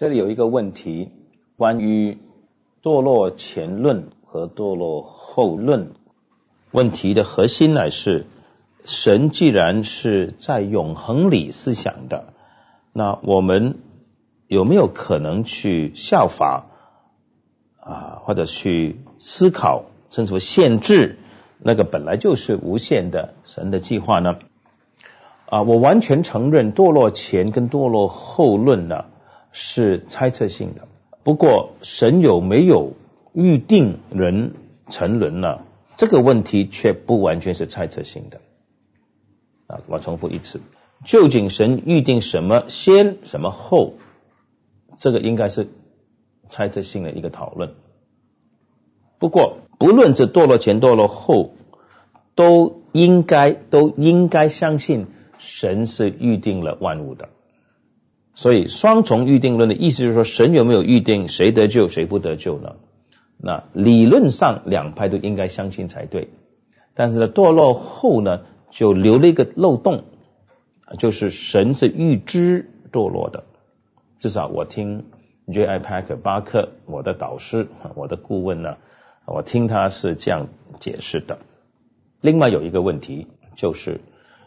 [0.00, 1.10] 这里有一个问题，
[1.58, 2.16] 关于
[2.82, 5.90] 堕落前论和堕落后论。
[6.70, 8.24] 问题的核心乃是，
[8.86, 12.32] 神既然是在永恒里思想的，
[12.94, 13.76] 那我们
[14.46, 16.64] 有没有可能去效法
[17.78, 21.18] 啊，或者去思考，甚至说限制
[21.58, 24.38] 那个本来就是无限的神的计划呢？
[25.44, 29.04] 啊，我完全承认堕落前跟堕落后论呢。
[29.52, 30.88] 是猜测性的，
[31.22, 32.94] 不过神有没有
[33.32, 34.54] 预定人
[34.88, 35.60] 沉沦呢？
[35.96, 38.40] 这个问题却不完全是猜测性的。
[39.66, 40.60] 啊，我重复一次，
[41.04, 43.94] 究竟神预定什么先，什么后？
[44.98, 45.68] 这个应该是
[46.48, 47.74] 猜测性的一个讨论。
[49.18, 51.52] 不过，不论是堕落前、堕落后，
[52.34, 55.06] 都应该都应该相信
[55.38, 57.28] 神是预定了万物的。
[58.34, 62.76] 所以双重预定论的意思就是说，神有没有预定谁得救，谁不得救呢？
[63.36, 66.28] 那理论上两派都应该相信才对。
[66.94, 70.04] 但是呢，堕落后呢，就留了一个漏洞，
[70.98, 73.44] 就是神是预知堕落的。
[74.18, 75.06] 至少我听
[75.52, 75.80] J.I.
[75.80, 78.76] Packer 巴克，我的导师，我的顾问呢，
[79.26, 81.38] 我听他是这样解释的。
[82.20, 84.00] 另外有一个问题就是，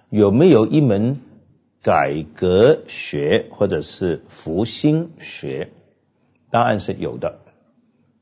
[0.09, 1.19] 有没有一门？
[1.83, 5.71] 改革学或者是复兴学，
[6.49, 7.39] 答案是有的。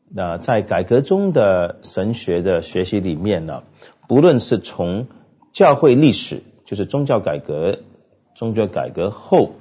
[0.10, 3.64] 那在改革中的神学的学习里面呢，
[4.08, 5.06] 不论是从
[5.54, 7.82] 教会历史，就是宗教改革、
[8.34, 9.52] 宗教改革后，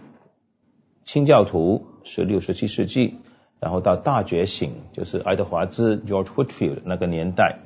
[1.04, 3.18] 清教徒十六、十七世纪，
[3.60, 7.58] 然后到大觉醒，就是爱德华兹 （George Whitfield） 那个年代，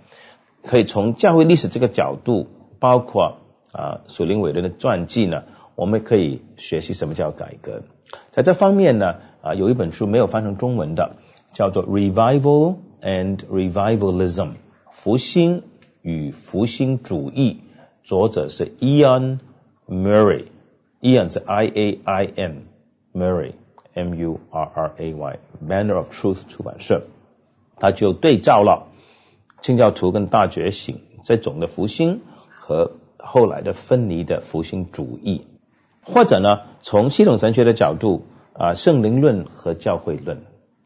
[0.64, 2.48] 可以从教会历史这个角度，
[2.80, 3.36] 包括
[3.72, 5.44] 啊，属灵伟人的传记呢。
[5.76, 7.82] 我们可以学习什么叫改革，
[8.30, 11.16] 在这方面呢，啊，有一本书没有翻成中文的，
[11.52, 14.48] 叫做《Revival and Revivalism》，
[14.92, 15.62] 复兴
[16.02, 17.58] 与复兴主义，
[18.04, 19.40] 作者是 Ian
[19.88, 27.02] Murray，Ian 是 I A I N，Murray，M U R R A Y，Manner of Truth 出版社，
[27.76, 28.86] 他就对照了
[29.60, 35.46] 清教徒跟大觉醒这种的复兴和后来的分离的复兴主义。
[36.04, 40.42] 或者呢，从系统神学的角度啊，圣灵论和教会论，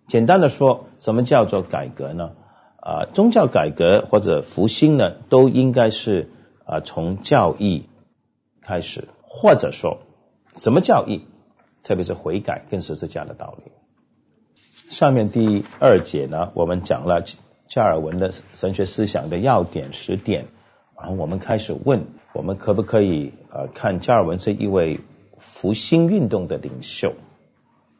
[0.06, 2.32] 简单的说，什么叫做改革呢？
[2.80, 6.30] 啊，宗教改革或者复兴呢，都应该是
[6.64, 7.88] 啊从教义
[8.62, 9.98] 开始，或者说
[10.54, 11.26] 什么教义，
[11.82, 13.72] 特别是悔改跟十字架的道理。
[14.88, 17.24] 上面第二节呢，我们讲了
[17.66, 20.46] 加尔文的神学思想的要点十点。
[21.00, 25.00] 然后我们开始问，我们可不可以呃看加尔文是一位
[25.38, 27.14] 复兴运动的领袖？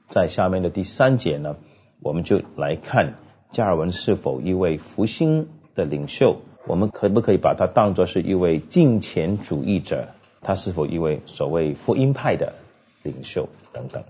[0.09, 1.57] 在下面的第三节呢，
[2.01, 3.15] 我们就来看
[3.51, 6.41] 加尔文是否一位复兴的领袖？
[6.67, 10.09] 我们可不可以把他当作是一位敬虔主义者？
[10.41, 12.55] 他是否一位所谓福音派的
[13.03, 13.49] 领袖？
[13.73, 14.05] 等等。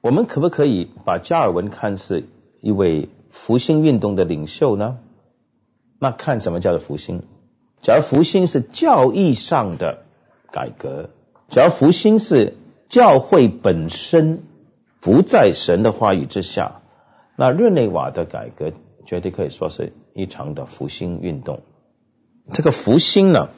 [0.00, 2.24] 我们可不可以把加尔文看是
[2.60, 4.98] 一位复兴运动的领袖呢？
[5.98, 7.22] 那看什么叫做复兴？
[7.82, 10.02] 假如福星是教义上的
[10.52, 11.10] 改革，
[11.48, 12.54] 假如福星是
[12.88, 14.42] 教会本身
[15.00, 16.82] 不在神的话语之下，
[17.36, 18.72] 那日内瓦的改革
[19.06, 21.62] 绝对可以说是一场的福星运动。
[22.52, 23.48] 这个福星呢，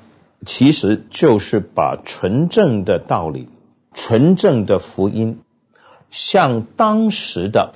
[0.46, 3.48] 其实就是把纯正的道理、
[3.92, 5.40] 纯正的福音，
[6.10, 7.72] 向当时的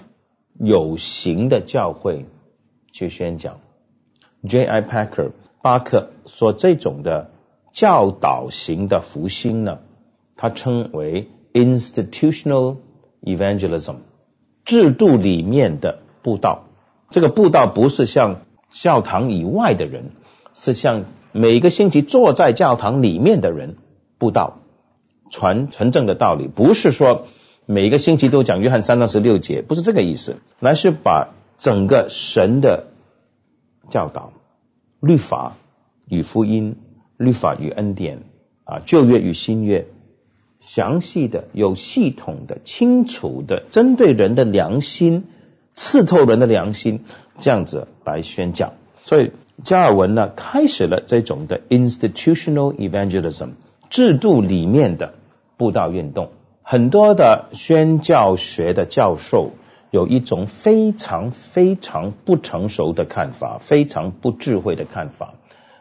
[0.55, 2.27] 有形的教会
[2.93, 3.59] 去宣讲。
[4.47, 4.83] J.I.
[4.83, 5.33] Packer。
[5.66, 7.32] 巴克说：“这种的
[7.72, 9.81] 教导型的福星呢，
[10.37, 12.77] 他称为 institutional
[13.21, 13.97] evangelism，
[14.65, 16.66] 制度里面的布道。
[17.10, 20.12] 这个布道不是像教堂以外的人，
[20.54, 23.77] 是像每个星期坐在教堂里面的人
[24.19, 24.60] 布道，
[25.31, 26.47] 传纯正的道理。
[26.47, 27.27] 不是说
[27.66, 32.84] 每个星期都讲约翰三到十六节，不是这个意思，而是把整个神的
[33.91, 34.33] 教导。”
[35.06, 35.56] 律法
[36.08, 36.76] 与福音，
[37.16, 38.22] 律法与恩典
[38.64, 39.86] 啊，旧约与新约，
[40.58, 45.24] 详细的、有系统的、清楚的，针对人的良心，
[45.72, 47.04] 刺透人的良心，
[47.38, 48.72] 这样子来宣讲。
[49.04, 49.30] 所以
[49.62, 53.50] 加尔文呢，开始了这种的 institutional evangelism
[53.88, 55.14] 制度里面的
[55.56, 56.30] 布道运动。
[56.62, 59.53] 很多的宣教学的教授。
[59.97, 65.33] 有一种非常非常不成熟的看法，非常不智慧的看法，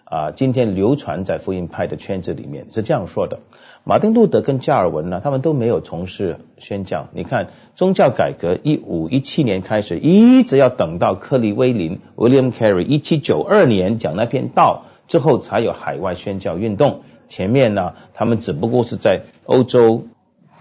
[0.06, 3.40] 啊，今天流传在福音派的圈子里面是这样说的：
[3.84, 7.10] 马丁路德跟加尔文呢，他们都没有从事宣教。
[7.12, 17.02] 你看，宗教改革一五一七年开始，一直要等到克利威林 （William Carey） 一七九二年讲那篇道之后，才有海外宣教运动。
[17.28, 20.04] 前面呢，他们只不过是在欧洲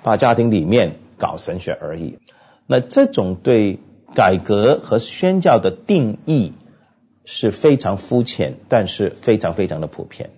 [0.02, 2.18] 大家庭里面搞神学而已。
[2.66, 3.78] 那这种对
[4.14, 6.52] 改革和宣教的定义。
[7.26, 10.28] 是非常肤浅，但是非常非常的普遍。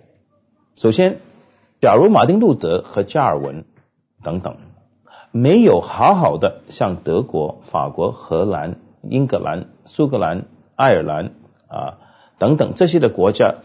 [0.77, 1.17] 首先，
[1.81, 3.65] 假如马丁路德和加尔文
[4.23, 4.55] 等等
[5.31, 10.45] 没有好好的像德国、法国、荷兰、英格兰、苏格兰、
[10.77, 11.33] 爱尔兰
[11.67, 11.97] 啊
[12.37, 13.55] 等等这些的国家，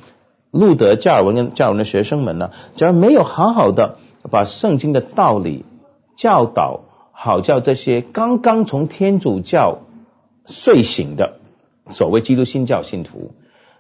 [0.51, 3.99] 路德、加尔文跟加尔文的学生们呢，假如没有好好的
[4.33, 5.65] 把圣经的道理
[6.17, 6.81] 教导
[7.25, 9.83] 好，叫这些刚刚从天主教
[10.45, 11.39] 睡醒的。
[11.89, 13.31] 所谓基督新教信徒，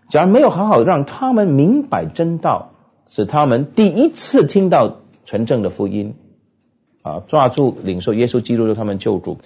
[0.09, 2.71] 假如没有好好让他们明白真道，
[3.09, 6.15] 使他们第一次听到纯正的福音，
[7.03, 9.39] 啊，抓住领受耶稣基督的他们救主。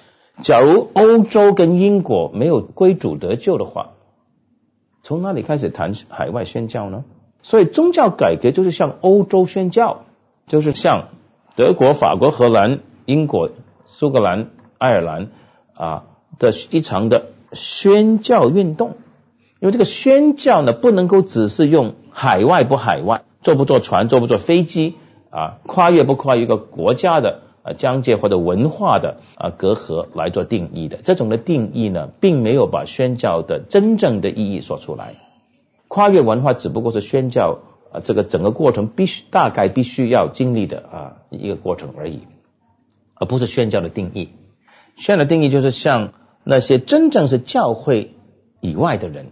[0.43, 3.93] 假如欧洲跟英国没有归主得救的话，
[5.03, 7.05] 从哪里开始谈海外宣教呢？
[7.43, 10.03] 所以宗教改革就是向欧洲宣教，
[10.47, 11.09] 就是向
[11.55, 13.49] 德国、法国、荷兰、英国、
[13.87, 15.29] 苏格兰、爱尔兰
[15.75, 16.05] 啊
[16.39, 17.29] 的一场的。
[17.53, 18.97] 宣教运动，
[19.61, 24.97] 因为这个宣教呢，不能够只是用海外不海外，坐不坐船，坐不坐飞机
[25.31, 30.99] 啊，跨越不跨越一个国家的啊疆界或者文化的啊隔阂来做定义的。
[30.99, 35.15] 这种的定义呢，并没有把宣教的真正的意义说出来。
[35.87, 37.61] 跨越文化只不过是宣教
[37.93, 42.23] 啊这个整个过程必须大概必须要经历的啊一个过程而已，
[43.17, 44.31] 而不是宣教的定义。
[44.97, 46.13] 宣教的定义就是像。
[46.49, 48.15] 那些真正是教会
[48.61, 49.27] 以外的人，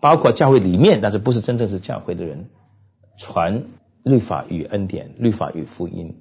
[0.00, 2.48] 包括教会里面，但是不是真正是教会的人，
[3.18, 3.64] 传
[4.02, 6.16] 律法与恩典，律法与福音。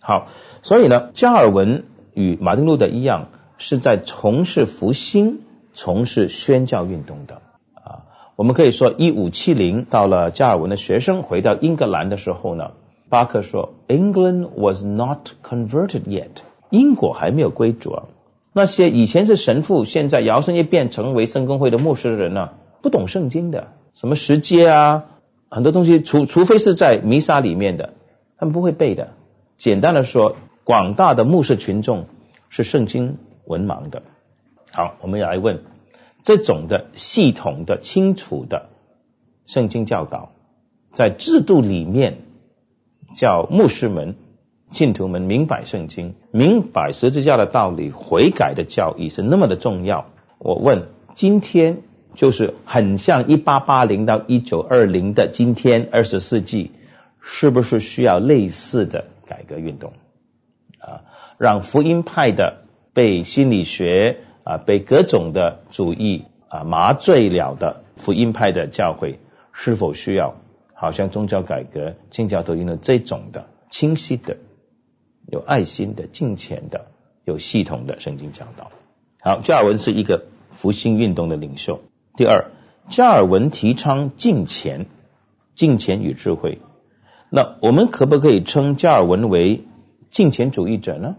[0.00, 0.28] 好，
[0.62, 5.40] 所以呢，加尔文与马丁路德一样，是在从事复兴、
[5.72, 7.42] 从事宣教运动的
[7.74, 8.04] 啊。
[8.36, 12.70] 我们可以说，一五七零到了加尔文的学生回到英格兰的时候呢，
[13.14, 18.02] 巴克说，England was not converted yet，英国还没有归主啊。
[18.52, 25.04] 那些以前是神父，现在摇身一变成为圣公会的牧师的人呢，不懂圣经的，什么时节啊，
[25.48, 27.92] 很多东西除除非是在弥撒里面的，
[28.36, 29.10] 他们不会背的。
[29.58, 30.34] 简单的说，
[30.64, 32.06] 广大的牧师群众
[32.48, 34.02] 是圣经文盲的。
[34.72, 35.62] 好，我们来问
[36.24, 38.70] 这种的系统的、清楚的
[39.46, 40.32] 圣经教导，
[40.92, 42.18] 在制度里面
[43.14, 44.16] 叫牧师们。
[44.70, 50.06] 信徒们明白圣经，明白十字架的道理，悔改的教义是那么的重要。
[50.38, 51.82] 我问，今天
[52.16, 56.72] 就是很像一八八零到一九二零的今天二十世纪，
[57.20, 59.92] 是不是需要类似的改革运动？
[60.78, 61.02] 啊，
[61.38, 62.62] 让福音派的
[62.92, 69.20] 被心理学啊被各种的主义啊麻醉了的福音派的教会，
[69.52, 70.34] 是否需要
[70.74, 74.36] 好像宗教改革、清教徒运动这种的清晰的？
[75.26, 76.86] 有爱心的、敬虔的、
[77.24, 78.70] 有系统的圣经教导。
[79.20, 81.80] 好，加尔文是一个复兴运动的领袖。
[82.14, 82.50] 第二，
[82.90, 84.84] 加尔文提倡敬虔、
[85.54, 86.58] 敬虔与智慧。
[87.30, 89.64] 那我们可不可以称加尔文为
[90.10, 91.16] 敬虔主义者呢？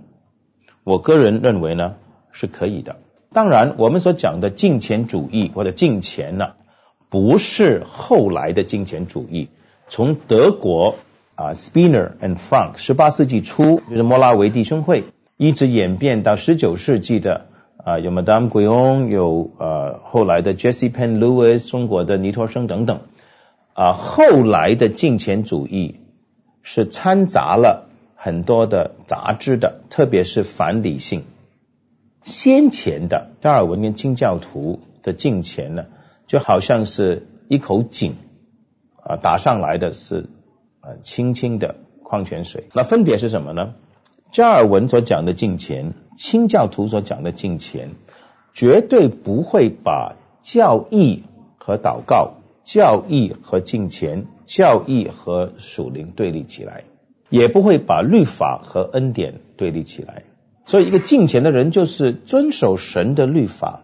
[0.84, 1.96] 我个人认为呢
[2.32, 2.98] 是可以的。
[3.34, 6.54] 当然，我们所讲的敬虔主义或者敬虔呢，
[7.16, 9.48] 不是后来的敬虔主义，
[9.88, 10.96] 从德国。
[11.38, 15.04] 啊，Spinner and Frank，十八世纪初就是莫拉维弟兄会，
[15.36, 23.02] 一直演变到十九世纪的啊，有 Madame Guyon，有呃后来的 Jesse Pen Lewis，中国的尼托生等等
[23.74, 26.00] 啊，后来的敬虔主义
[26.64, 31.26] 是掺杂了很多的杂质的，特别是反理性。
[32.24, 35.88] 先前的加尔文跟清教徒的敬虔呢，
[36.28, 38.16] 就好像是一口井
[39.04, 40.30] 啊，打上来的是。
[40.86, 43.74] 啊，清清的矿泉水，那分别是什么呢？
[44.32, 47.96] 加尔文所讲的敬虔，清教徒所讲的敬虔，
[48.54, 51.24] 绝对不会把教义
[51.58, 56.84] 和祷告、教义和敬虔、教义和属灵对立起来，
[57.32, 60.22] 也不会把律法和恩典对立起来。
[60.66, 63.82] 所以，一个敬虔的人就是遵守神的律法，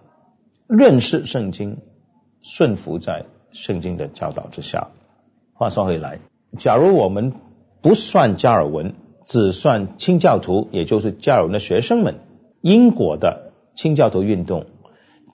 [0.68, 1.80] 认识圣经，
[2.42, 4.90] 顺服在圣经的教导之下。
[5.54, 6.20] 话说回来。
[6.58, 7.34] 假如我们
[7.82, 8.94] 不算加尔文，
[9.26, 12.16] 只算清教徒，也就是加尔文的学生们，
[12.62, 14.66] 英国的清教徒运动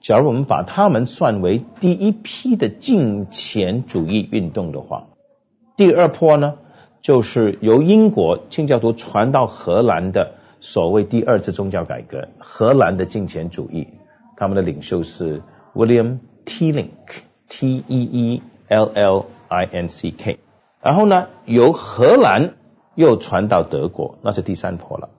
[0.00, 5.08] 假如我们把他们算为第一批的金钱主义运动的话，
[5.76, 6.58] 第二波呢，
[7.02, 13.88] 就是由英国清教徒传到荷兰的所谓第二次宗教改革，荷兰的金钱主义，
[14.36, 15.42] 他们的领袖是
[15.74, 20.38] William Tillink，T E E L L I N C K，
[20.82, 22.54] 然后呢，由荷兰
[22.94, 25.10] 又传到德国，那是第三波了。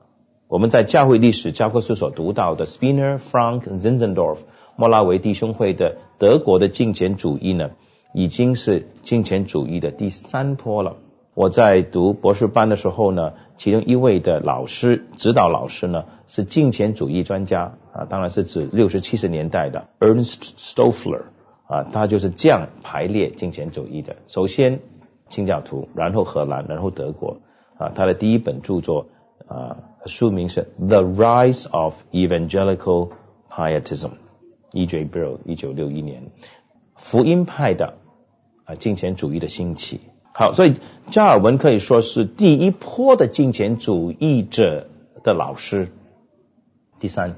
[0.48, 4.40] 我们在教会历史教科书所读到的 Spinner、Frank、Zinzendorf。
[4.76, 7.72] 莫拉维弟兄会的德国的金钱主义呢，
[8.14, 10.96] 已经是金钱主义的第三波了。
[11.40, 21.28] 我在读博士班的时候呢，其中一位的老师指导老师呢是金钱主义专家啊，当然是指六十七十年代的 Ernst Stoffler
[21.66, 24.18] 啊，他就是这样排列金钱主义的。
[24.28, 24.82] 首先
[25.30, 27.38] 清教徒，然后荷兰，然后德国
[27.78, 29.06] 啊，他的第一本著作
[29.48, 29.78] 啊，
[30.08, 33.12] 书名是《The Rise of Evangelical
[33.50, 34.10] Pietism》。
[34.74, 35.06] E.J.
[35.06, 36.32] Brill，一九六一年，
[36.98, 37.94] 福音派的
[38.66, 40.02] 啊金钱主义的兴起。
[40.40, 40.76] 好，所以
[41.12, 44.88] 加尔文可以说是第一波的金钱主义者
[45.22, 45.90] 的老师。
[46.98, 47.36] 第三，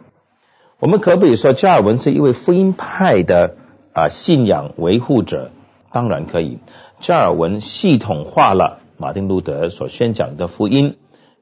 [0.77, 3.55] 我们可不可以说加尔文是一位福音派的
[3.91, 5.49] 啊信仰维护者？
[5.91, 6.59] 当然可以。
[6.99, 10.97] 加尔文系统化了马丁路德所宣讲的福音。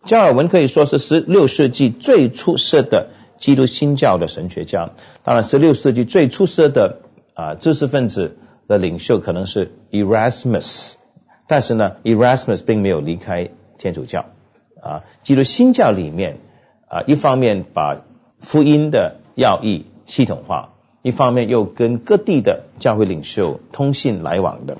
[0.06, 3.10] 加尔文可以说是十六世纪最出色的。
[3.38, 4.92] 基督新教的神学家，
[5.24, 7.01] 当然，十六世纪最出色的
[7.34, 8.38] 啊知识分子
[8.70, 10.94] 的领袖可能是 Erasmus，
[11.50, 14.27] 但是呢，Erasmus 并没有离开天主教
[14.79, 15.03] 啊。
[15.24, 16.38] 基督新教里面
[16.88, 18.06] 啊，一方面把
[18.39, 24.77] 福音的要义系统化，一方面又跟各地的教会领袖通信来往的，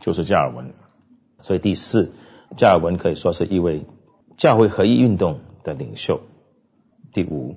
[0.00, 0.72] 就是加尔文。
[1.40, 2.12] 所以第四，
[2.56, 3.82] 加尔文可以说是一位
[4.36, 6.20] 教会合一运动的领袖。
[7.12, 7.54] 第五。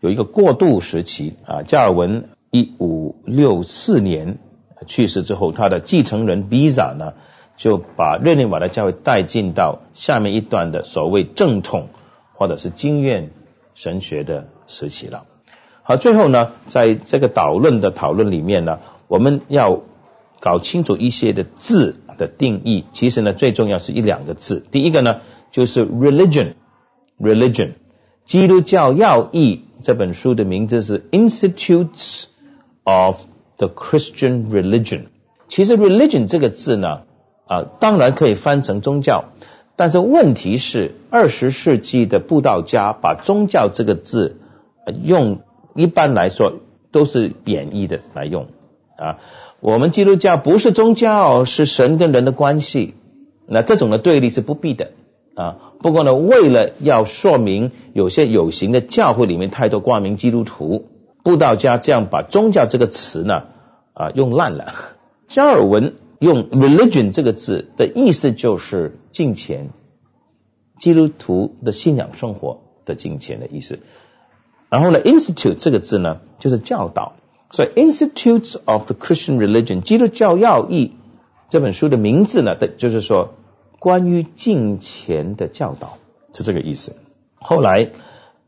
[0.00, 4.38] 有一个过渡时期啊，加尔文一五六四年
[4.86, 7.14] 去世之后，他的继承人 Visa 呢，
[7.56, 11.88] 就把日内瓦的教会带进到下面一段的所谓正统
[12.32, 13.30] 或者是经验
[13.74, 15.24] 神学的时期了。
[15.82, 19.82] 好，最后呢，在这个导论的讨论里面呢，我们要
[20.40, 22.84] 搞清楚一些的字的定义。
[22.92, 24.64] 其实呢，最重要是一两个字。
[24.70, 27.72] 第一个呢，就是 religion，religion，
[28.24, 29.64] 基督教要义。
[29.82, 32.26] 这本书的名字是《Institutes
[32.84, 33.20] of
[33.56, 35.00] the Christian Religion》。
[35.48, 37.02] 其实 “religion” 这个字呢，
[37.52, 39.24] 啊，当然可以翻成宗教，
[39.76, 44.38] 但是问题是，二十世纪的布道家把宗教这个字
[45.02, 45.40] 用，
[45.74, 46.54] 一般来说
[46.92, 48.46] 都是贬义的来用
[48.96, 49.18] 啊。
[49.60, 52.94] 我们基督教不是宗教，是神跟人的关系，
[53.46, 54.92] 那这种的对立是不必的。
[55.34, 60.86] 啊，不过呢，为了要说明有些有形的教会里面太多挂名基督徒，
[61.22, 63.44] 布道家这样把宗教这个词呢
[63.92, 64.72] 啊用烂了。
[65.28, 69.70] 加尔文用 religion 这个字的意思就是金钱，
[70.78, 73.80] 基督徒的信仰生活的金钱的意思。
[74.70, 77.14] 然后呢，institute 这个字呢就是教导，
[77.50, 80.92] 所以 Institutes of the Christian Religion 基督教要义
[81.50, 83.34] 这本书的名字呢的就是说。
[83.82, 85.98] 关于金钱的教导
[86.32, 86.94] 是这个意思。
[87.34, 87.90] 后来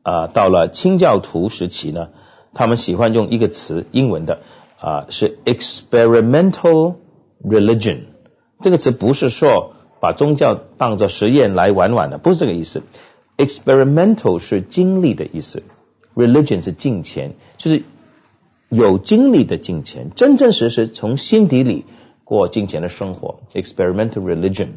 [0.04, 2.11] 啊，到了清教徒时期呢，
[2.52, 4.43] 他们喜欢用一个词，英文的
[4.78, 6.95] 啊是 experimental
[7.44, 7.98] religion。
[8.60, 12.82] 这个词不是说把宗教当作实验来玩玩的，不是这个意思。
[13.36, 15.62] experimental 是经历的意思
[16.14, 17.82] ，religion 是金钱，就是
[18.68, 21.84] 有经历的金钱，真真实实从心底里
[22.24, 23.40] 过金钱的生活。
[23.52, 24.68] experimental religion。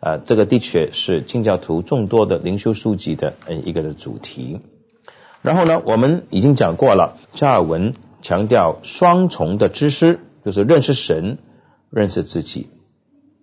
[0.00, 4.60] 啊，这个的确是清教徒众多的灵修书籍的呃一个的主题。
[5.40, 11.38] 然后呢，我们已经讲过了，加尔文强调双重的知识，就是认识神、
[11.94, 12.68] 认识自己。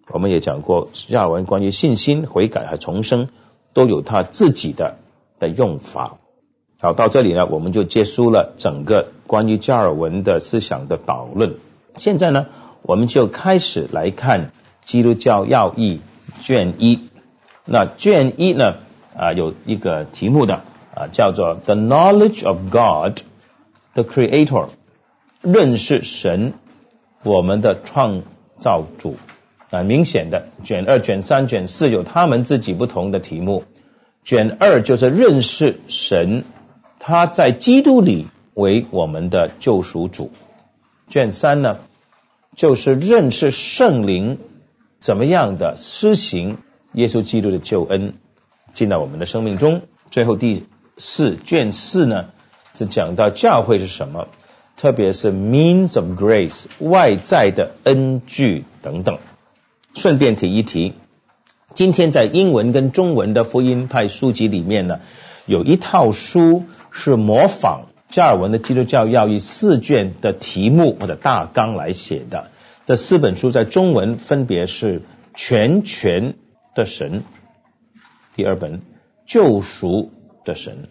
[0.09, 3.29] 我们也讲过，加尔文关于信心、悔改和重生
[3.73, 4.97] 都有他自己的
[5.39, 6.17] 的用法。
[6.79, 11.55] 好，到这里呢，我们就结束了整个关于加尔文的思想的导论。
[11.95, 12.47] 现在呢，
[12.81, 14.51] 我们就开始来看
[14.85, 16.01] 基督教要义。
[16.39, 16.99] 卷一，
[17.65, 18.75] 那卷一呢
[19.15, 20.61] 啊有一个题目的
[20.95, 23.19] 啊叫做 The Knowledge of God,
[23.93, 24.69] the Creator，
[25.41, 26.53] 认识神，
[27.23, 28.23] 我们的创
[28.61, 29.17] 造主
[29.71, 33.65] 啊明显的卷二、卷三、卷四有他们自己不同的题目，
[34.23, 36.45] 卷二就是认识神，
[36.99, 40.31] 他在基督里为我们的救赎主，
[41.09, 41.79] 卷三呢
[42.55, 44.37] 就是认识圣灵。
[44.99, 46.59] 怎么样的施行
[46.93, 48.13] 耶稣基督的救恩
[48.75, 49.81] 进到我们的生命中？
[50.11, 52.27] 最后第四卷四呢
[52.75, 54.27] 是讲到教会是什么，
[54.81, 59.19] 特别是 means of grace 外在的恩具等等。
[59.93, 60.93] 顺便提一提，
[61.75, 65.01] 今天在英文跟中文的福音派书籍里面呢，
[65.45, 72.49] 有一套书是模仿加尔文的基督教要义四卷的题目或者大纲来写的。
[72.87, 75.03] 这四本书在中文分别是
[75.35, 76.33] 全权
[76.73, 77.21] 的神，
[78.35, 78.81] 第二本
[79.27, 80.11] 救赎
[80.43, 80.87] 的神，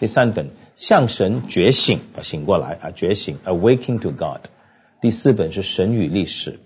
[0.00, 4.40] 第三本向神觉醒啊醒过来啊觉醒 awaking to God，
[5.00, 6.58] 第四本是神与历史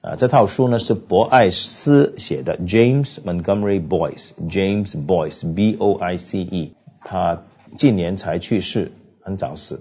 [0.00, 7.42] 啊这套书呢是博爱斯写的 James Montgomery Boyce，James Boyce B O I C E，他
[7.76, 8.92] 近年才去世，
[9.22, 9.80] 很早死。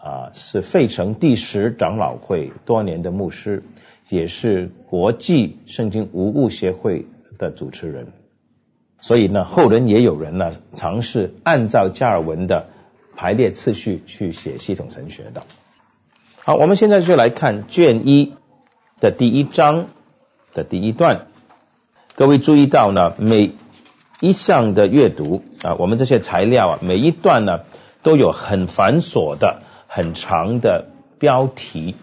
[0.00, 3.64] 啊，是费城第十长老会多年的牧师，
[4.08, 8.12] 也是国际圣经无误协会的主持人。
[9.00, 12.68] 所以呢，后人也有人呢尝试按照加尔文的
[13.18, 15.42] 排列次序去写系统神学的。
[16.44, 18.34] 好，我们现在就来看卷一
[19.00, 19.88] 的第一章
[20.54, 21.26] 的第一段。
[22.14, 23.54] 各位注意到呢，每
[24.20, 27.62] 一项的阅读啊，我们这些材料啊，每一段呢
[28.04, 29.62] 都有很繁琐的。
[29.90, 31.94] 很长的标题，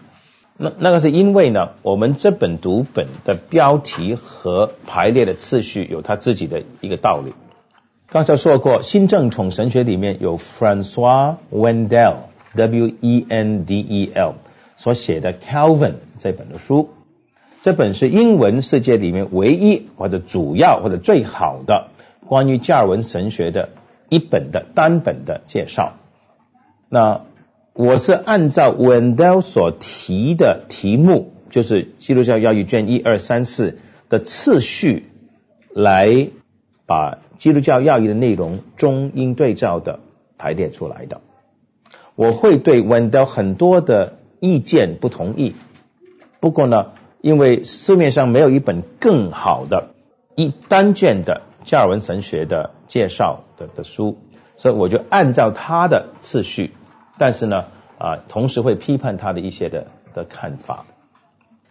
[0.56, 7.32] 那那个是因为呢，我们这本读本的标题和排列的次序有它自己的一个道理。
[8.08, 12.14] 刚才说过，新正统神学里面有 Francois Wendell
[12.54, 14.36] W E N D E L
[14.76, 16.90] 所写的 Calvin 这本的书，
[17.62, 21.88] 这本是英文世界里面唯一或者主要或者最好的
[22.24, 23.70] 关于加尔文神学的
[24.08, 25.94] 一本的单本的介绍。
[26.88, 27.22] 那
[27.72, 35.06] 我是按照 Wendel 所提的题目，就是基督教要义卷一二三四的次序，
[35.74, 36.28] 来
[36.86, 40.00] 把基督教要义的内容中英对照的
[40.38, 41.20] 排列出来的。
[42.14, 45.54] 我会对 Wendell 很多的意见不同意，
[46.40, 49.90] 不过呢，因为市面上没有一本更好的
[50.34, 54.16] 一单卷的加尔文神学的介绍的的书，
[54.56, 56.72] 所以我就按照他的次序。
[57.18, 57.64] 但是呢，
[57.98, 60.84] 啊，同时会批判他的一些的的看法。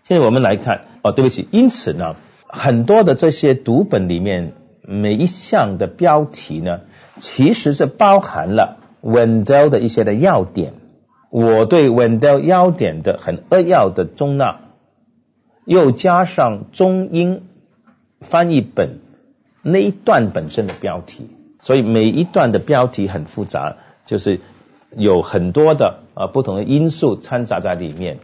[0.03, 2.15] 现在我们来看，哦，对不起，因此呢，
[2.47, 4.53] 很多的这些读本里面，
[4.87, 6.81] 每一项的标题呢，
[7.19, 10.73] 其实是包含了 Wendell 的一些的要点。
[11.29, 14.61] 我对 Wendell 要点的很扼要的中纳，
[15.65, 17.43] 又加上中英
[18.21, 18.99] 翻译本
[19.61, 24.39] 那一段本身的标题，所以每一段的标题很复杂，就是。
[24.97, 28.19] 有很多的啊不同的因素掺杂在里面，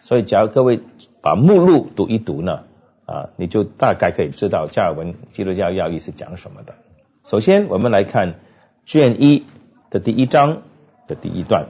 [0.00, 0.80] 所以假如各位
[1.22, 2.64] 把目录读一读呢，
[3.06, 6.74] 啊，你就大概可以知道加尔文基督教要义是讲什么的。
[7.24, 8.34] 首先，我们来看
[8.84, 9.44] 卷一
[9.90, 10.62] 的第一章
[11.06, 11.68] 的第一段，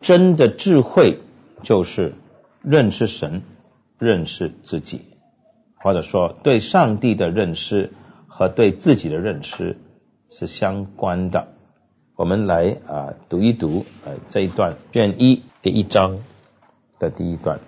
[0.00, 1.18] 真的智慧
[1.62, 2.14] 就是
[2.62, 3.42] 认识神、
[3.98, 5.02] 认识自己，
[5.76, 7.92] 或者说对上帝的认识
[8.26, 9.76] 和对自己的认识
[10.28, 11.48] 是相关的。
[12.16, 16.18] 我们来啊读一读呃这一段卷一第一章
[16.98, 17.60] 的第一段，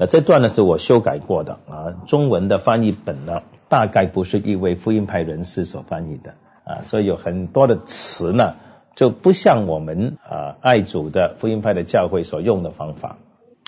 [0.00, 8.54] 那这段呢是我修改过的啊，中文的翻译本呢大概不是一位福音派人士所翻译的啊，所以有很多的词呢
[8.94, 13.18] 就不像我们啊爱主的福音派的教会所用的方法。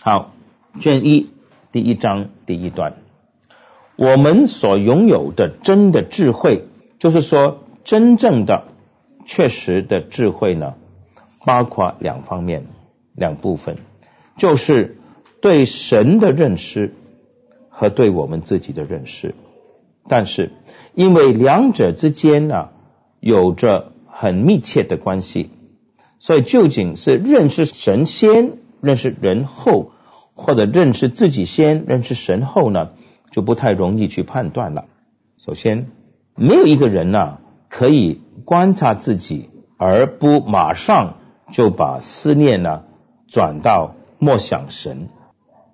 [0.01, 0.33] 好，
[0.81, 1.29] 卷一
[1.71, 2.95] 第一章第一段，
[3.97, 6.65] 我们所拥有的真的智慧，
[6.99, 8.65] 就是说真正的。
[9.25, 10.75] 确实的智慧呢，
[11.47, 12.67] 包括两方面、
[13.15, 13.77] 两部分，
[14.37, 14.97] 就是
[15.43, 16.95] 对神的认识
[17.69, 19.35] 和对我们自己的认识。
[20.09, 20.53] 但是，
[20.95, 22.71] 因为两者之间呢
[23.21, 25.51] 有着很密切的关系，
[26.19, 29.93] 所以究竟是认识神先、认识人后，
[30.33, 32.93] 或者认识自己先、认识神后呢，
[33.31, 34.87] 就不太容易去判断了。
[35.37, 35.91] 首先，
[36.35, 38.23] 没有一个人呢可以。
[38.45, 41.19] 观察自己，而不马上
[41.53, 42.83] 就把思念呢
[43.29, 45.11] 转到默想神，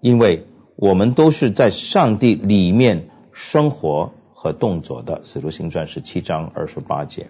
[0.01, 5.21] 因为我们都是在上帝里面生活和动作的。
[5.23, 7.29] 使徒行传十七章二十八节，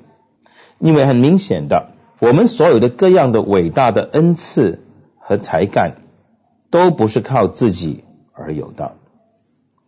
[0.78, 4.81] 因为很明显的，我们所有的各样的伟大的恩赐
[5.16, 5.96] 和才干，
[6.70, 8.96] 都不是靠自己而有的。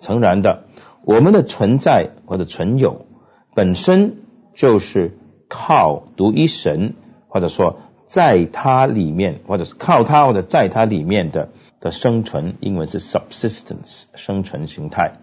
[0.00, 0.64] 诚然的，
[1.04, 3.06] 我们的存在或者存有
[3.54, 4.16] 本身
[4.54, 5.16] 就是。
[5.52, 6.94] 靠独一神，
[7.26, 15.18] 或者说在它里面，或者是靠它或者在它里面的的生存，英文是 subsistence 生存形态。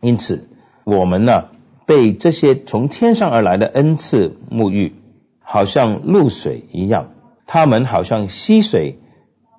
[0.00, 0.46] 因此，
[0.84, 1.48] 我们呢
[1.86, 4.94] 被这些从天上而来的恩赐沐浴，
[5.40, 7.08] 好像露水一样，
[7.46, 9.00] 他们好像溪水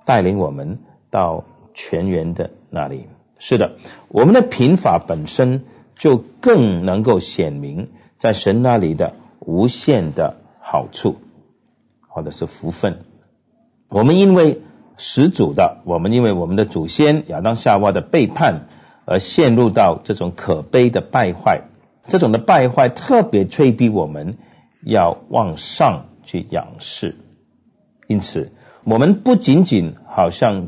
[0.05, 0.79] 带领我们
[1.09, 3.07] 到泉源的那里。
[3.37, 3.73] 是的，
[4.07, 5.65] 我们的贫乏本身
[5.97, 11.17] 就更能够显明在神那里的无限的好处，
[12.11, 12.99] 或者是福分。
[13.89, 14.61] 我们因为
[14.97, 18.67] 始祖的，我们因为我们的祖先亚当夏娃的背叛
[19.05, 21.63] 而陷入到这种可悲的败坏，
[22.07, 24.37] 这种的败坏特别催逼我们
[24.83, 27.15] 要往上去仰视。
[28.07, 28.51] 因此，
[28.83, 30.67] 我们不仅仅好像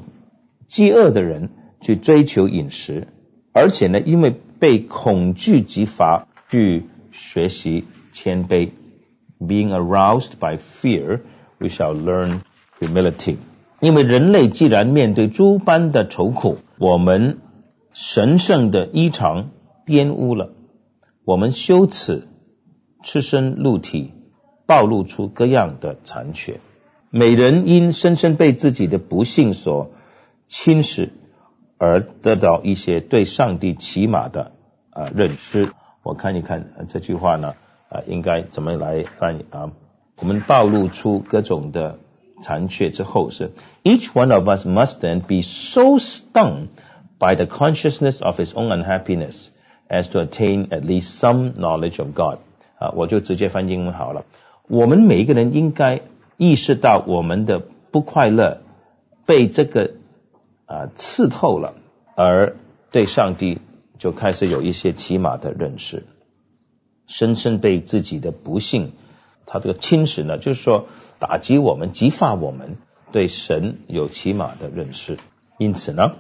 [0.68, 1.50] 饥饿的人。
[1.84, 3.10] 去追求饮食，
[3.52, 8.70] 而且呢，因为被恐惧激发，去学习谦卑。
[9.38, 11.20] Being aroused by fear,
[11.64, 12.42] we shall learn
[12.80, 13.38] humility.
[13.80, 17.40] 因为人类既然面对诸般的愁苦，我们
[17.94, 19.46] 神圣的衣裳
[19.86, 20.50] 玷污了，
[21.26, 22.28] 我们羞耻，
[23.02, 24.12] 赤身露体，
[24.66, 26.60] 暴露出各样的残缺。
[27.10, 29.92] 每人因深深被自己的不幸所
[30.48, 31.10] 侵蚀。
[31.80, 34.54] 而得到一些对上帝起码的
[34.92, 35.70] 啊认知。
[36.02, 37.56] 我看一看这句话呢
[37.90, 39.72] 啊，应该怎么来翻译啊？
[40.18, 42.00] 我们暴露出各种的
[42.42, 43.52] 残缺之后是
[43.84, 46.68] ，Each one of us must then be so stung
[47.20, 49.48] by the consciousness of his own unhappiness
[49.90, 52.40] as to attain at least some knowledge of God。
[52.78, 54.26] 啊，我就直接翻英文好了。
[54.68, 56.02] 我们每一个人应该
[56.38, 57.60] 意识到我们的
[57.92, 58.62] 不快乐
[59.26, 59.92] 被这个。
[60.66, 61.76] 啊，刺透了，
[62.16, 62.56] 而
[62.90, 63.60] 对上帝
[64.00, 66.06] 就开始有一些起码的认识，
[67.06, 68.94] 深深被自己的不幸，
[69.46, 70.88] 他这个侵蚀呢，就是说
[71.20, 72.78] 打击我们，激发我们
[73.12, 75.18] 对神有起码的认识。
[75.58, 76.14] 因此呢，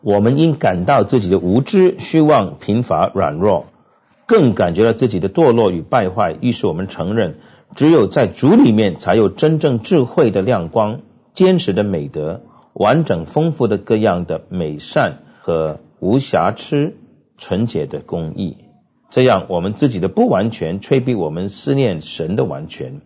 [0.00, 3.66] 我们应感到自己的无知、虚妄、贫乏、软弱，
[4.26, 6.36] 更感觉到自己的堕落与败坏。
[6.40, 7.38] 于是我们承认，
[7.74, 11.00] 只有在主里面，才有真正智慧的亮光、
[11.32, 12.42] 坚实的美德。
[12.78, 16.94] 完整丰富的各样的美善和无瑕疵
[17.38, 18.58] 纯洁的公义，
[19.10, 23.00] 这样我们自己的不完全催逼我们思念神的完全。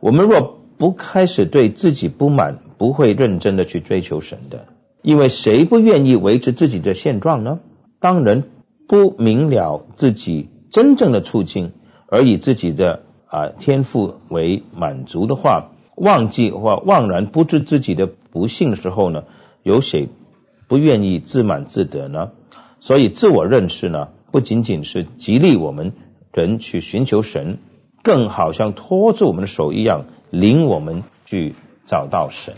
[0.00, 4.66] 我们若不开始对自己不满，不会认真的去追求神的。
[5.02, 7.60] 因为谁不愿意维持自己的现状呢？
[8.00, 8.50] 当人
[8.88, 11.72] 不明了自己真正的处境，
[12.06, 15.70] 而以自己的啊天赋为满足的话。
[15.96, 19.24] 忘记或忘然不知自己的不幸的时候呢，
[19.62, 20.08] 有谁
[20.66, 22.32] 不愿意自满自得呢？
[22.80, 25.92] 所以自我认识呢，不仅仅是激励我们
[26.32, 27.58] 人去寻求神，
[28.02, 32.54] 更好像拖住我们的手一样，领我们去找到神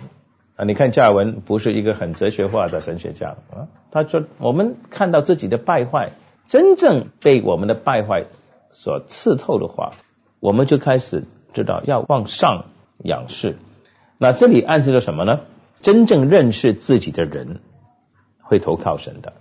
[0.56, 0.64] 啊！
[0.64, 6.12] 你看加尔文不是一个很哲学化的神学家啊，他说我们看到自己的败坏，
[6.46, 8.24] 真正被我们的败坏
[8.70, 9.92] 所刺透的话，
[10.40, 12.64] 我们就开始知道要往上。
[13.04, 13.58] 仰视，
[14.16, 15.40] 那这里暗示着什么呢？
[15.82, 17.60] 真正认识自己的人
[18.40, 19.34] 会投靠神的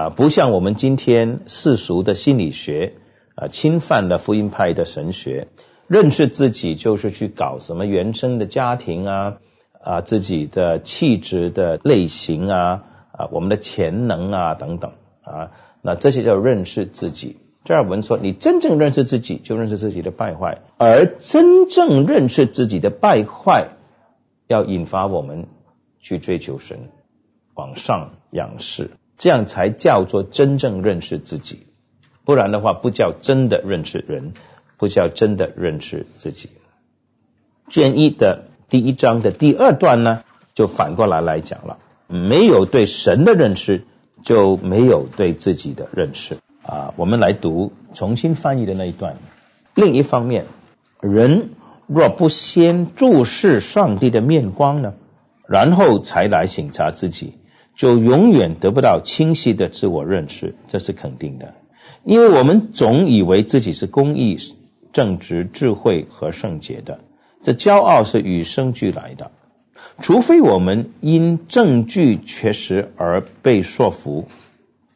[0.00, 2.94] 啊，不像我们今天世俗的心理学
[3.34, 5.48] 啊，侵犯了福音派的神学。
[5.88, 9.36] 认识自己就是去搞什么原生的家庭啊
[9.82, 15.50] 啊，自己的气质的类型啊啊，我们的潜能啊等等啊，
[15.82, 17.36] 那这些叫认识自己。
[17.64, 23.68] 这尔文说：“你真正认识自己，就认识自己的败坏；而真正认识自己的败坏，
[24.46, 25.46] 要引发我们
[25.98, 26.88] 去追求神，
[27.52, 31.66] 往上仰视，这样才叫做真正认识自己。
[32.24, 34.32] 不然的话，不叫真的认识人，
[34.78, 36.48] 不叫真的认识自己。”
[37.68, 43.84] 卷一的第一章的第二段呢，就反过来来讲了：没有对神的认识，
[44.22, 46.38] 就没有对自己的认识。
[46.62, 49.16] 啊，我们来读重新翻译的那一段。
[49.74, 50.46] 另一方面，
[51.02, 51.50] 人
[51.86, 54.94] 若不先注视上帝的面光呢，
[55.46, 57.34] 然后才来省察自己，
[57.74, 61.54] 就永远得不到清晰的自我认识，这是肯定的。
[62.04, 64.38] 因为我们总以为自己是公义、
[64.92, 67.00] 正直、智慧和圣洁的，
[67.42, 69.30] 这骄傲是与生俱来的。
[70.00, 74.26] 除非我们因证据缺失而被说服。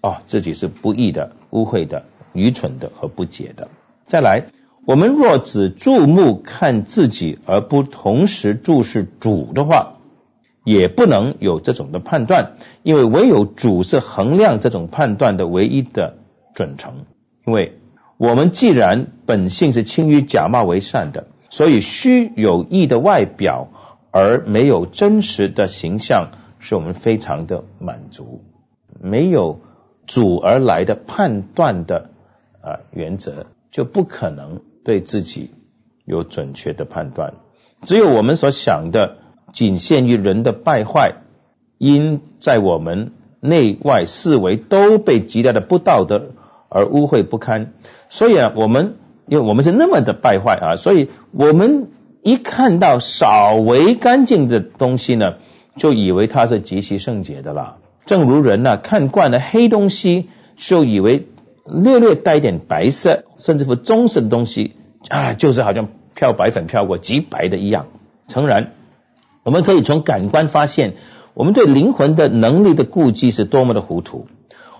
[0.01, 3.69] 哦，自己是不义的、污秽的、愚蠢的和不解的。
[4.07, 4.49] 再来，
[4.85, 9.94] 我们若只注目看自己，而不同时注视主的话，
[10.65, 16.17] 也不能有这种的判断，因为唯有主是衡量这种判断的唯一的
[16.55, 17.05] 准绳。
[17.47, 17.79] 因为
[18.17, 23.69] 我们既然本性是轻于假冒为善的，所以虚有意的外表
[24.11, 28.43] 而没有真实的形象，是我们非常的满足，
[29.01, 29.61] 没有。
[30.07, 32.11] 主而来的判断的
[32.61, 35.53] 啊原则，就不可能对自己
[36.05, 37.33] 有准确的判断。
[37.87, 39.17] 只有我们所想的
[39.55, 41.15] 仅限于人的败坏，
[41.79, 46.33] 因在我们内外四维都被极大的不道德
[46.69, 47.73] 而污秽不堪。
[48.11, 51.89] 所以啊，我们因为我们是那么的败坏啊，所以我们
[52.23, 55.37] 一看到稍微干净的东西呢，
[55.77, 57.77] 就以为它是极其圣洁的啦。
[58.07, 61.29] 正如人呢看惯了黑东西，就以为
[61.67, 64.75] 略略带一点白色，甚至乎棕色的东西
[65.09, 67.87] 啊，就是好像漂白粉漂过极白的一样。
[68.27, 68.73] 诚然，
[69.45, 70.95] 我们可以从感官发现，
[71.35, 74.27] 我们对灵魂的能力的顾忌是多么的糊涂。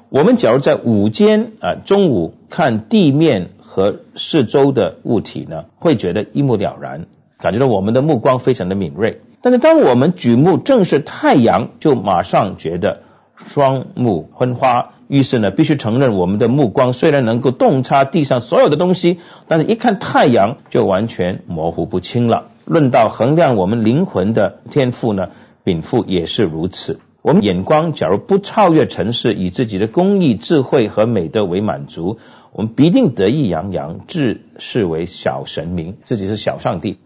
[0.09, 7.07] 我们假如在午间啊中午看地面和四周的物体呢，会觉得一目了然，
[7.39, 9.21] 感觉到我们的目光非常的敏锐。
[9.41, 13.03] 但是当我们举目正视太阳，就马上觉得。
[13.37, 22.45] 双目昏花，于是呢，必须承认我们的目光虽然能够洞察地上所有的东西，但是一看太阳就完全模糊不清了。
[22.65, 25.31] 论到衡量我们灵魂的天赋呢，
[25.65, 27.01] 禀赋也是如此。
[27.23, 32.19] 我们眼光假如不超越尘世，以自己的公益、智慧和美德为满足，
[32.53, 36.99] 我们必定得意洋洋，自视为小神明，自己是小上帝。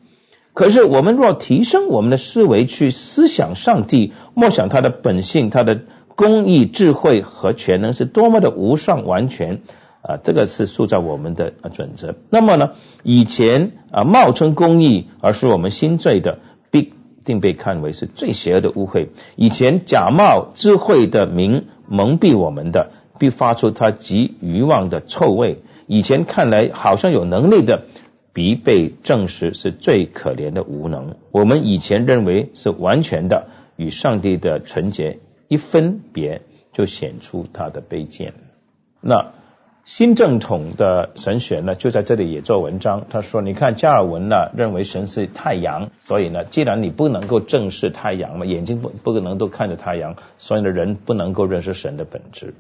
[0.55, 5.81] 可是我们若提升我们的思维，去思想上帝，默想他的本性，他的。
[6.21, 9.61] 公益、智慧和全能是多么的无上完全
[10.03, 10.17] 啊！
[10.23, 12.15] 这个是塑造我们的准则。
[12.31, 16.39] 那么呢，以前啊冒充公益而使我们心醉的，
[16.71, 16.93] 必
[17.25, 19.09] 定被看为是最邪恶的污秽。
[19.37, 25.63] 以前假冒智慧的名蒙蔽我们的，必发出他极欲望的臭味。
[25.87, 27.85] 以前看来好像有能力的，
[28.33, 31.17] 必被证实是最可怜的无能。
[31.33, 35.19] 我们以前认为是完全的，与上帝的纯洁。
[35.49, 36.43] 一分别
[36.75, 38.35] 就显出他的卑贱。
[39.01, 39.33] 那
[39.89, 43.07] 新正统的神学呢，就在这里也做文章。
[43.09, 52.53] 他说：“你看加尔文呢，认为神是太阳，所以呢，既然你不能够正视太阳嘛，眼睛不不可能都看着太阳，所以呢，人不能够认识神的本质。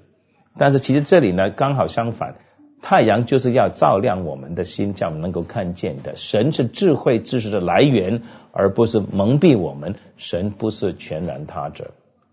[0.56, 2.36] 但是其实这里呢，刚好相反，
[2.80, 6.16] 太阳就是要照亮我们的心，叫我们能够看见的。
[6.16, 9.96] 神是智慧知识的来源，而不是蒙蔽我们。
[10.16, 11.90] 神不是全然他者。”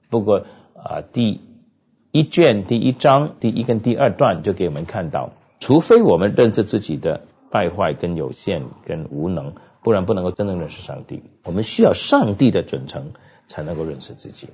[0.09, 1.41] 不过啊，第
[2.15, 9.51] 一卷第一章第一跟第二段就给我们看到，除非我们认识自己的败坏跟有限跟无能，
[9.83, 11.23] 不然不能够真正认识上帝。
[11.43, 13.11] 我们需要上帝的准成，
[13.49, 14.47] 才能够认识自己。